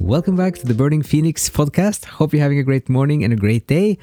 [0.00, 2.04] Welcome back to the Burning Phoenix podcast.
[2.04, 3.98] Hope you're having a great morning and a great day.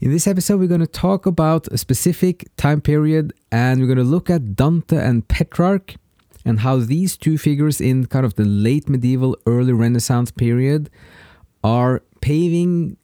[0.00, 3.98] In this episode, we're going to talk about a specific time period and we're going
[3.98, 5.96] to look at Dante and Petrarch
[6.46, 10.88] and how these two figures in kind of the late medieval, early Renaissance period
[11.62, 12.96] are paving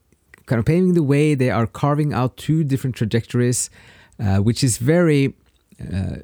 [0.47, 1.35] kind of paving the way.
[1.35, 3.69] They are carving out two different trajectories,
[4.19, 5.35] uh, which is very
[5.81, 6.17] uh,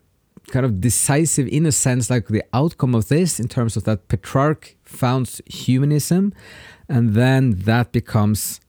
[0.50, 4.08] kind of decisive in a sense, like the outcome of this in terms of that
[4.08, 6.32] Petrarch founds humanism,
[6.88, 8.60] and then that becomes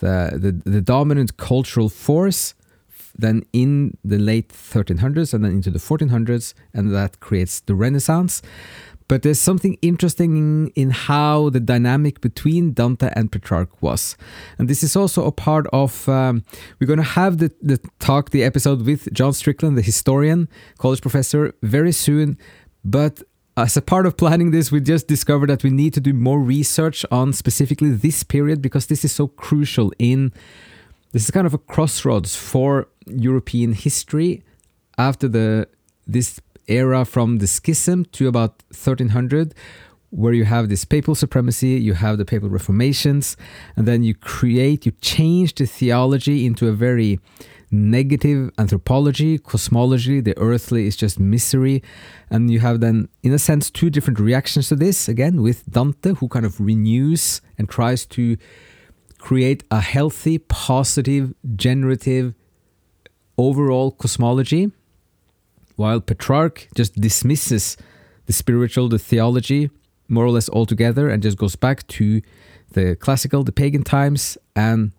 [0.00, 2.54] the, the, the dominant cultural force
[3.18, 8.42] then in the late 1300s and then into the 1400s, and that creates the Renaissance.
[9.08, 14.16] But there's something interesting in how the dynamic between Dante and Petrarch was.
[14.58, 16.44] And this is also a part of, um,
[16.80, 21.02] we're going to have the, the talk, the episode with John Strickland, the historian, college
[21.02, 22.36] professor, very soon.
[22.84, 23.22] But
[23.56, 26.40] as a part of planning this, we just discovered that we need to do more
[26.40, 30.32] research on specifically this period because this is so crucial in
[31.12, 34.42] this is kind of a crossroads for European history
[34.98, 35.66] after the
[36.06, 39.54] this era from the schism to about 1300
[40.10, 43.36] where you have this papal supremacy, you have the papal reformations,
[43.74, 47.18] and then you create, you change the theology into a very
[47.70, 51.82] negative anthropology, cosmology, the earthly is just misery.
[52.30, 55.08] And you have then, in a sense, two different reactions to this.
[55.08, 58.36] Again, with Dante, who kind of renews and tries to
[59.18, 62.34] create a healthy, positive, generative,
[63.36, 64.70] overall cosmology,
[65.76, 67.76] while Petrarch just dismisses
[68.26, 69.70] the spiritual, the theology,
[70.08, 72.20] more or less altogether, and just goes back to
[72.72, 74.92] the classical, the pagan times, and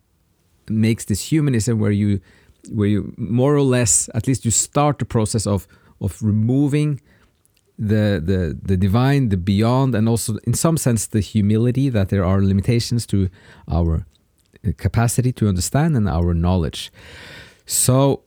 [0.69, 2.21] makes this humanism where you,
[2.71, 5.67] where you more or less, at least you start the process of
[5.99, 7.01] of removing
[7.79, 12.25] the the the divine, the beyond, and also in some sense the humility that there
[12.25, 13.29] are limitations to
[13.71, 14.05] our
[14.77, 16.91] capacity to understand and our knowledge.
[17.65, 18.23] So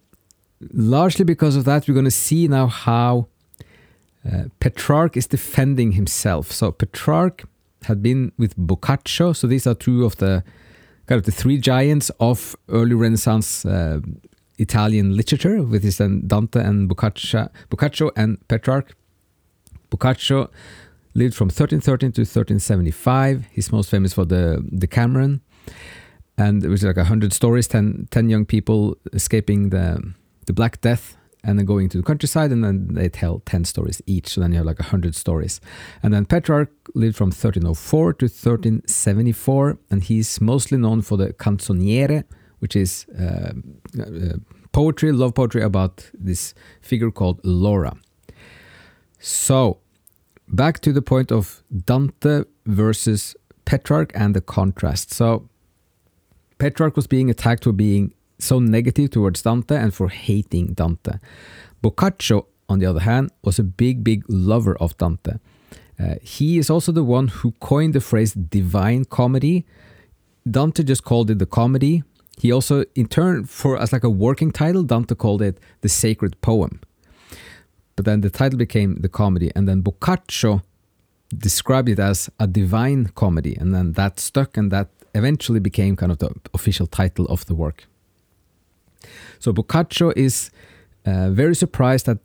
[0.72, 3.28] largely because of that, we're going to see now how
[4.31, 6.53] uh, Petrarch is defending himself.
[6.53, 7.44] So Petrarch
[7.84, 9.32] had been with Boccaccio.
[9.32, 10.44] So these are two of the
[11.06, 14.00] kind of the three giants of early Renaissance uh,
[14.59, 18.94] Italian literature, with his Dante and Boccaccio, Boccaccio and Petrarch.
[19.88, 20.50] Boccaccio
[21.15, 23.47] lived from 1313 to 1375.
[23.50, 25.41] He's most famous for the Decameron.
[26.37, 30.15] And it was like 100 stories, 10, 10 young people escaping the
[30.47, 34.03] the Black Death and then going to the countryside, and then they tell 10 stories
[34.06, 34.28] each.
[34.28, 35.61] So then you have like 100 stories.
[36.03, 42.25] And then Petrarch lived from 1304 to 1374, and he's mostly known for the canzoniere,
[42.59, 43.53] which is uh,
[43.99, 44.37] uh,
[44.73, 47.97] poetry, love poetry about this figure called Laura.
[49.19, 49.78] So,
[50.49, 53.34] back to the point of Dante versus
[53.65, 55.12] Petrarch and the contrast.
[55.12, 55.49] So,
[56.59, 61.19] Petrarch was being attacked for being so negative towards Dante and for hating Dante.
[61.83, 65.34] Boccaccio, on the other hand, was a big, big lover of Dante.
[65.99, 69.67] Uh, he is also the one who coined the phrase divine comedy.
[70.51, 72.03] Dante just called it the comedy.
[72.39, 76.41] He also, in turn, for as like a working title, Dante called it the sacred
[76.41, 76.81] poem.
[77.97, 80.62] But then the title became the comedy, and then Boccaccio
[81.37, 86.11] described it as a divine comedy, and then that stuck, and that eventually became kind
[86.11, 87.87] of the official title of the work.
[89.41, 90.51] So Boccaccio is
[91.05, 92.19] uh, very surprised that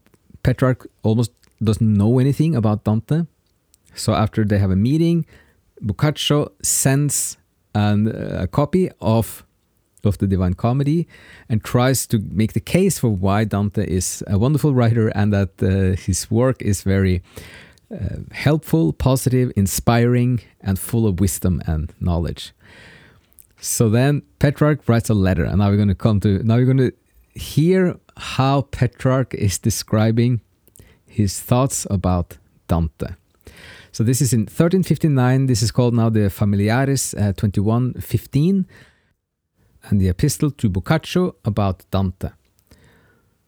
[0.44, 1.32] Petrarch almost
[1.64, 3.24] doesn't know anything about Dante.
[3.96, 5.26] So after they have a meeting,
[5.82, 7.38] Boccaccio sends
[7.74, 9.44] an, uh, a copy of
[10.04, 11.08] of the Divine Comedy
[11.50, 15.50] and tries to make the case for why Dante is a wonderful writer and that
[15.64, 17.24] uh, his work is very
[17.92, 22.54] uh, helpful, positive, inspiring, and full of wisdom and knowledge.
[23.60, 26.66] So then Petrarch writes a letter, and now we're going to come to now we're
[26.66, 26.94] going to
[27.36, 30.42] hear how Petrarch is describing
[31.06, 32.38] his thoughts about
[32.68, 33.16] Dante.
[33.92, 35.46] So this is in 1359.
[35.46, 38.68] This is called now the Familiares uh, 2115
[39.84, 42.30] and the epistle to Boccaccio about Dante.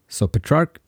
[0.08, 0.80] So Petrarch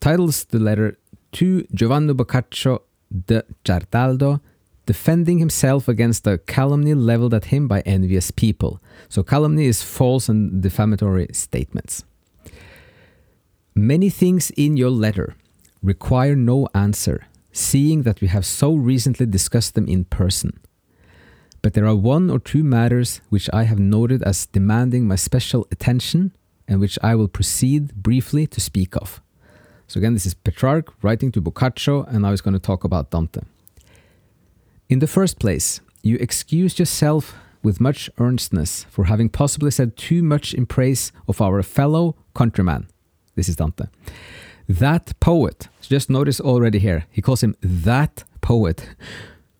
[0.00, 0.98] titles the letter
[1.32, 4.40] to Giovanni Boccaccio de Certaldo
[4.86, 8.80] defending himself against the calumny leveled at him by envious people.
[9.08, 12.04] So, calumny is false and defamatory statements.
[13.74, 15.36] Many things in your letter
[15.82, 20.58] require no answer, seeing that we have so recently discussed them in person.
[21.62, 25.66] But there are one or two matters which I have noted as demanding my special
[25.72, 26.32] attention
[26.68, 29.20] and which I will proceed briefly to speak of.
[29.88, 33.10] So again, this is Petrarch writing to Boccaccio, and now he's going to talk about
[33.10, 33.42] Dante.
[34.88, 40.22] In the first place, you excuse yourself with much earnestness for having possibly said too
[40.22, 42.86] much in praise of our fellow countryman.
[43.34, 43.86] This is Dante.
[44.68, 48.88] That poet, just notice already here, he calls him that poet,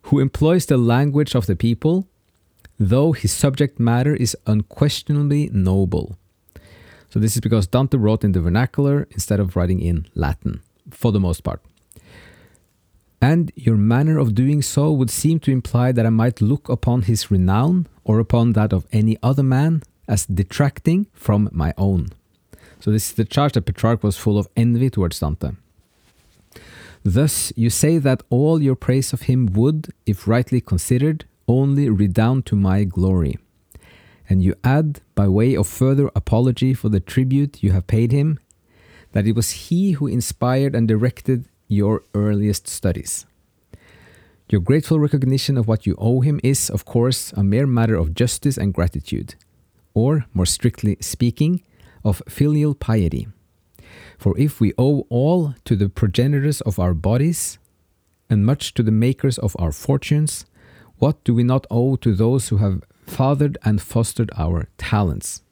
[0.02, 2.06] who employs the language of the people,
[2.78, 6.16] though his subject matter is unquestionably noble.
[7.10, 11.10] So, this is because Dante wrote in the vernacular instead of writing in Latin, for
[11.10, 11.60] the most part.
[13.20, 17.02] And your manner of doing so would seem to imply that I might look upon
[17.02, 22.08] his renown or upon that of any other man as detracting from my own.
[22.80, 25.52] So, this is the charge that Petrarch was full of envy towards Dante.
[27.02, 32.46] Thus, you say that all your praise of him would, if rightly considered, only redound
[32.46, 33.38] to my glory.
[34.28, 38.40] And you add, by way of further apology for the tribute you have paid him,
[39.12, 43.26] that it was he who inspired and directed your earliest studies.
[44.48, 48.14] Your grateful recognition of what you owe him is, of course, a mere matter of
[48.14, 49.34] justice and gratitude,
[49.92, 51.62] or, more strictly speaking,
[52.04, 53.26] of filial piety.
[54.18, 57.58] For if we owe all to the progenitors of our bodies,
[58.30, 60.46] and much to the makers of our fortunes,
[60.98, 65.42] what do we not owe to those who have fathered and fostered our talents?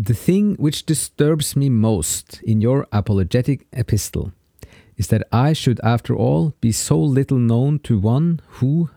[0.00, 4.30] The thing which disturbs me most in your apologetic epistle
[4.96, 8.90] is that I should, after all, be so little known to one who,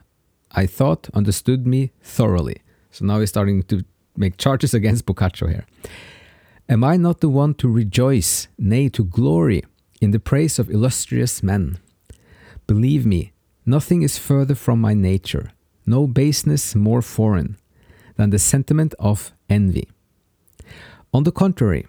[0.51, 2.57] I thought, understood me thoroughly.
[2.91, 3.83] So now he's starting to
[4.15, 5.65] make charges against Boccaccio here.
[6.69, 9.63] Am I not the one to rejoice, nay, to glory,
[10.01, 11.79] in the praise of illustrious men?
[12.67, 13.31] Believe me,
[13.65, 15.49] nothing is further from my nature,
[15.83, 17.57] no baseness more foreign
[18.17, 19.89] than the sentiment of envy.
[21.13, 21.85] On the contrary,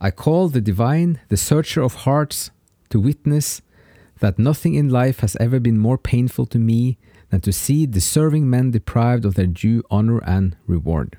[0.00, 2.50] I call the divine the searcher of hearts
[2.90, 3.62] to witness
[4.18, 6.98] that nothing in life has ever been more painful to me
[7.30, 11.18] than to see deserving men deprived of their due honor and reward.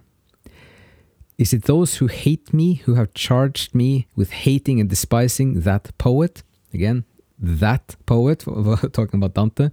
[1.37, 5.97] Is it those who hate me who have charged me with hating and despising that
[5.97, 6.43] poet?
[6.73, 7.05] Again,
[7.39, 8.39] that poet,
[8.93, 9.69] talking about Dante,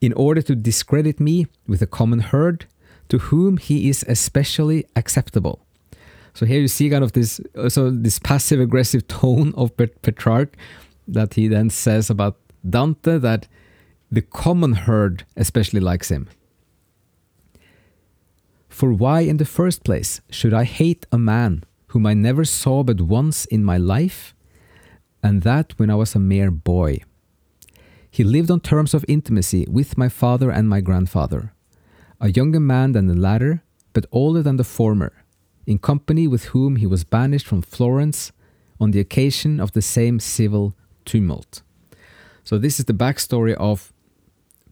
[0.00, 2.66] in order to discredit me with the common herd,
[3.08, 5.65] to whom he is especially acceptable.
[6.36, 10.54] So here you see kind of this uh, so this passive aggressive tone of Petrarch
[11.08, 12.36] that he then says about
[12.68, 13.48] Dante that
[14.12, 16.28] the common herd especially likes him.
[18.68, 22.82] For why in the first place should I hate a man whom I never saw
[22.82, 24.34] but once in my life,
[25.22, 26.98] and that when I was a mere boy?
[28.10, 31.54] He lived on terms of intimacy with my father and my grandfather,
[32.20, 33.62] a younger man than the latter,
[33.94, 35.14] but older than the former
[35.66, 38.32] in company with whom he was banished from Florence
[38.80, 40.74] on the occasion of the same civil
[41.04, 41.62] tumult.
[42.44, 43.92] So, this is the backstory of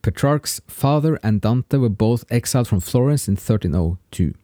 [0.03, 4.35] Petrarch's father and Dante were both exiled from Florence in 1302.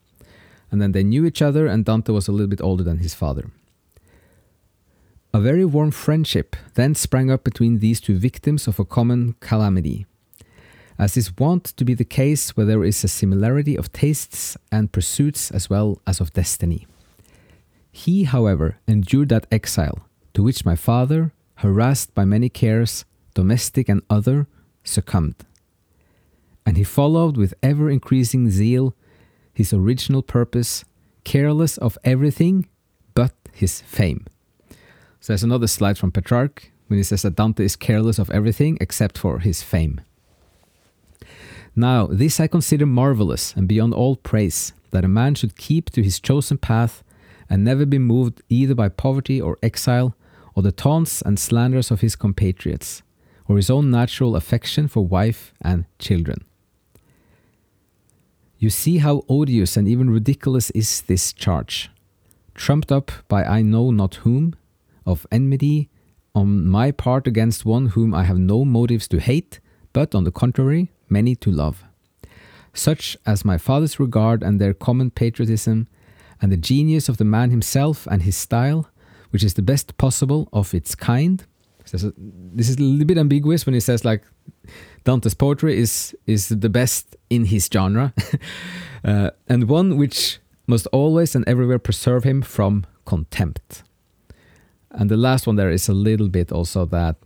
[0.72, 3.12] And then they knew each other, and Dante was a little bit older than his
[3.12, 3.50] father.
[5.34, 10.06] A very warm friendship then sprang up between these two victims of a common calamity
[11.00, 14.92] as is wont to be the case where there is a similarity of tastes and
[14.92, 16.86] pursuits as well as of destiny.
[17.90, 20.00] He, however, endured that exile,
[20.34, 24.46] to which my father, harassed by many cares, domestic and other,
[24.84, 25.36] succumbed.
[26.66, 28.94] And he followed with ever increasing zeal
[29.54, 30.84] his original purpose,
[31.24, 32.68] careless of everything
[33.14, 34.26] but his fame.
[35.20, 38.76] So there's another slide from Petrarch when he says that Dante is careless of everything
[38.82, 40.02] except for his fame.
[41.76, 46.02] Now, this I consider marvelous and beyond all praise, that a man should keep to
[46.02, 47.02] his chosen path
[47.48, 50.14] and never be moved either by poverty or exile,
[50.54, 53.02] or the taunts and slanders of his compatriots,
[53.46, 56.44] or his own natural affection for wife and children.
[58.58, 61.90] You see how odious and even ridiculous is this charge,
[62.54, 64.54] trumped up by I know not whom,
[65.06, 65.88] of enmity
[66.34, 69.60] on my part against one whom I have no motives to hate,
[69.92, 71.84] but on the contrary, many to love,
[72.72, 75.88] such as my father's regard and their common patriotism,
[76.40, 78.88] and the genius of the man himself and his style,
[79.30, 81.44] which is the best possible of its kind.
[81.90, 84.22] This is a little bit ambiguous when he says like
[85.04, 88.12] Dante's poetry is is the best in his genre,
[89.04, 93.82] uh, and one which must always and everywhere preserve him from contempt.
[94.92, 97.16] And the last one there is a little bit also that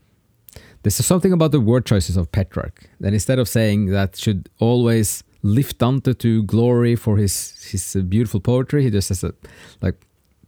[0.85, 5.25] there's something about the word choices of Petrarch that instead of saying that should always
[5.43, 9.35] lift Dante to glory for his his beautiful poetry, he just says that
[9.81, 10.07] like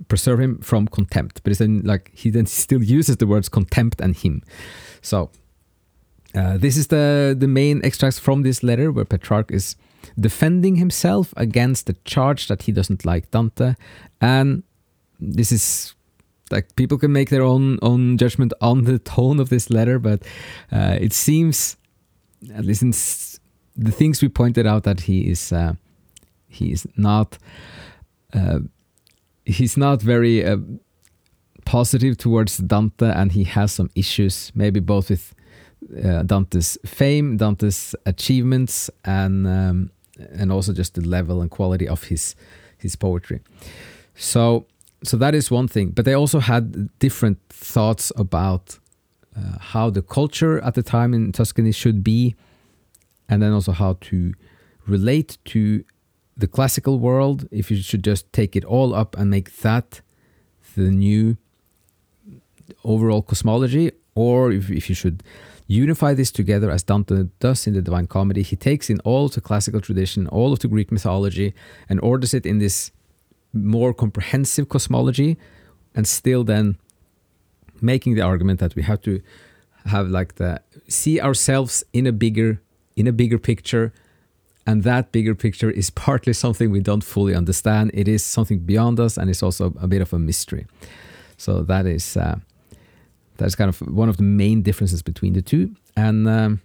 [0.08, 1.42] preserve him from contempt.
[1.42, 4.42] But then like he then still uses the words contempt and him.
[5.00, 5.30] So
[6.34, 9.74] uh, this is the the main extracts from this letter where Petrarch is
[10.20, 13.74] defending himself against the charge that he doesn't like Dante,
[14.20, 14.62] and
[15.18, 15.95] this is
[16.50, 20.22] like people can make their own own judgment on the tone of this letter, but
[20.72, 21.76] uh, it seems
[22.54, 22.92] at least in
[23.76, 25.74] the things we pointed out that he is uh,
[26.48, 27.38] he is not
[28.32, 28.60] uh,
[29.44, 30.58] he's not very uh,
[31.64, 35.34] positive towards Dante, and he has some issues, maybe both with
[36.04, 42.04] uh, Dante's fame, Dante's achievements, and um, and also just the level and quality of
[42.04, 42.34] his
[42.78, 43.40] his poetry.
[44.14, 44.66] So
[45.06, 45.90] so that is one thing.
[45.90, 48.78] But they also had different thoughts about
[49.36, 52.34] uh, how the culture at the time in Tuscany should be,
[53.28, 54.34] and then also how to
[54.86, 55.84] relate to
[56.36, 57.48] the classical world.
[57.50, 60.00] If you should just take it all up and make that
[60.74, 61.36] the new
[62.84, 65.22] overall cosmology, or if, if you should
[65.66, 68.42] unify this together as Dante does in the Divine Comedy.
[68.42, 71.54] He takes in all the classical tradition, all of the Greek mythology,
[71.88, 72.92] and orders it in this
[73.64, 75.36] more comprehensive cosmology,
[75.94, 76.76] and still then
[77.80, 79.20] making the argument that we have to
[79.86, 82.60] have like the see ourselves in a bigger
[82.96, 83.92] in a bigger picture.
[84.68, 87.92] And that bigger picture is partly something we don't fully understand.
[87.94, 90.66] It is something beyond us and it's also a bit of a mystery.
[91.36, 92.40] So that is uh,
[93.36, 95.76] that's kind of one of the main differences between the two.
[95.96, 96.60] And um,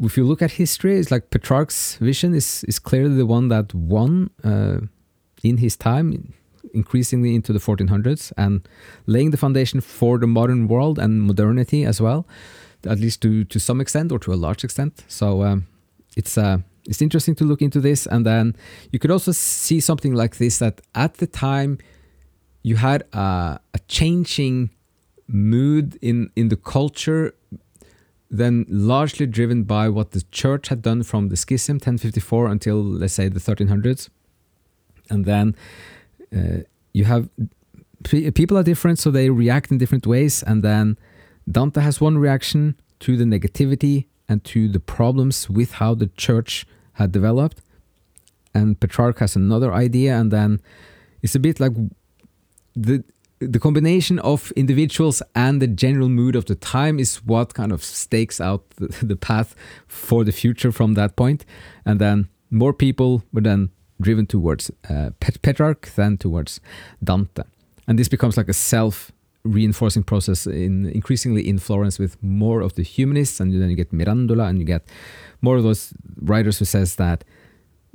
[0.00, 3.74] if you look at history, it's like Petrarch's vision is is clearly the one that
[3.74, 4.78] won uh,
[5.48, 6.34] in his time,
[6.74, 8.68] increasingly into the 1400s, and
[9.06, 12.26] laying the foundation for the modern world and modernity as well,
[12.84, 15.04] at least to to some extent or to a large extent.
[15.08, 15.66] So um,
[16.16, 18.56] it's uh, it's interesting to look into this, and then
[18.92, 21.78] you could also see something like this that at the time
[22.62, 24.70] you had a, a changing
[25.28, 27.34] mood in in the culture
[28.28, 33.14] then largely driven by what the church had done from the schism 1054 until let's
[33.14, 34.08] say the 1300s
[35.10, 35.54] and then
[36.34, 36.58] uh,
[36.92, 37.28] you have
[38.34, 40.96] people are different so they react in different ways and then
[41.50, 46.66] dante has one reaction to the negativity and to the problems with how the church
[46.94, 47.60] had developed
[48.54, 50.60] and petrarch has another idea and then
[51.22, 51.72] it's a bit like
[52.74, 53.02] the
[53.38, 57.84] the combination of individuals and the general mood of the time is what kind of
[57.84, 59.54] stakes out the, the path
[59.86, 61.44] for the future from that point.
[61.84, 66.60] And then more people but then driven towards uh, Petrarch than towards
[67.02, 67.42] Dante.
[67.88, 69.12] And this becomes like a self
[69.44, 73.92] reinforcing process in increasingly in Florence with more of the humanists and then you get
[73.92, 74.82] Mirandola and you get
[75.40, 77.22] more of those writers who says that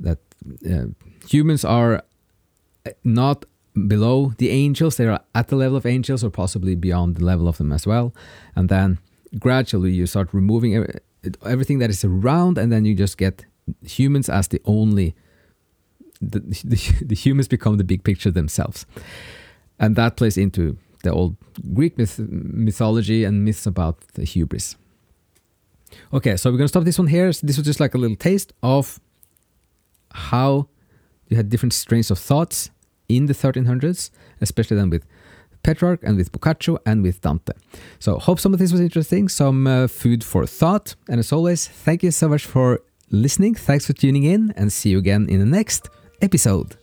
[0.00, 0.18] that
[0.66, 0.86] uh,
[1.28, 2.02] humans are
[3.04, 3.44] not
[3.74, 4.96] below the angels.
[4.96, 7.86] They are at the level of angels or possibly beyond the level of them as
[7.86, 8.14] well.
[8.54, 8.98] And then
[9.38, 10.86] gradually you start removing
[11.44, 13.44] everything that is around, and then you just get
[13.86, 15.14] humans as the only.
[16.22, 18.86] The, the, the humans become the big picture themselves.
[19.78, 21.36] And that plays into the old
[21.74, 24.76] Greek myth, mythology and myths about the hubris.
[26.12, 27.32] Okay, so we're going to stop this one here.
[27.32, 29.00] So this was just like a little taste of
[30.12, 30.68] how
[31.28, 32.70] you had different strains of thoughts
[33.08, 34.10] in the 1300s,
[34.40, 35.04] especially then with
[35.62, 37.52] Petrarch and with Boccaccio and with Dante.
[37.98, 40.94] So, hope some of this was interesting, some uh, food for thought.
[41.08, 43.54] And as always, thank you so much for listening.
[43.54, 45.88] Thanks for tuning in, and see you again in the next
[46.22, 46.76] episode.